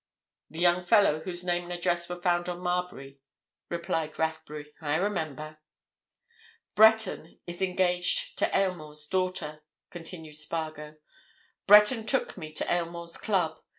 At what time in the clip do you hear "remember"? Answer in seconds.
4.95-5.59